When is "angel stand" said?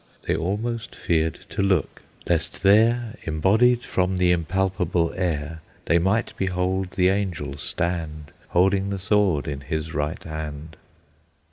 7.09-8.31